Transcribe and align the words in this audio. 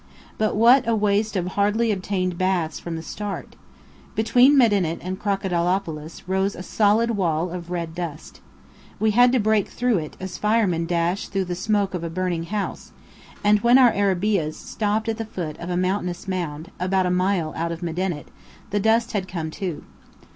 But 0.39 0.55
what 0.55 0.87
a 0.87 0.95
waste 0.95 1.35
of 1.35 1.49
hardly 1.49 1.91
obtained 1.91 2.35
baths 2.35 2.79
before 2.79 2.93
the 2.93 3.03
start! 3.03 3.55
Between 4.15 4.57
Medinet 4.57 4.97
and 4.99 5.19
Crocodilopolis 5.21 6.23
rose 6.27 6.55
a 6.55 6.63
solid 6.63 7.11
wall 7.11 7.51
of 7.51 7.69
red 7.69 7.93
dust. 7.93 8.41
We 8.99 9.11
had 9.11 9.31
to 9.31 9.39
break 9.39 9.67
through 9.67 9.99
it, 9.99 10.17
as 10.19 10.39
firemen 10.39 10.87
dash 10.87 11.27
through 11.27 11.45
the 11.45 11.53
smoke 11.53 11.93
of 11.93 12.03
a 12.03 12.09
burning 12.09 12.45
house; 12.45 12.93
and 13.43 13.59
when 13.59 13.77
our 13.77 13.91
arabeahs 13.91 14.55
stopped 14.55 15.07
at 15.07 15.19
the 15.19 15.23
foot 15.25 15.55
of 15.59 15.69
a 15.69 15.77
mountainous 15.77 16.27
mound, 16.27 16.71
about 16.79 17.05
a 17.05 17.11
mile 17.11 17.53
out 17.55 17.71
of 17.71 17.83
Medinet, 17.83 18.27
the 18.71 18.79
dust 18.79 19.11
had 19.11 19.27
come 19.27 19.51
too. 19.51 19.83